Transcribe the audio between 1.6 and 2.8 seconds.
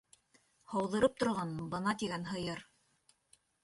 бына тигән һыйыр.